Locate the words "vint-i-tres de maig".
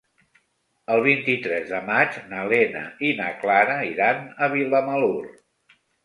1.07-2.15